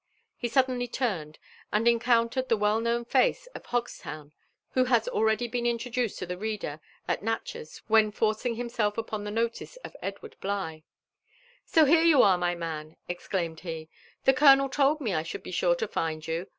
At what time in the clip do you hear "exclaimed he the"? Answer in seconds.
13.07-14.33